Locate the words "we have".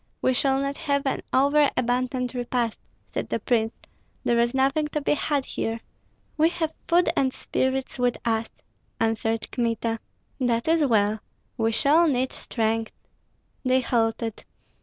6.37-6.73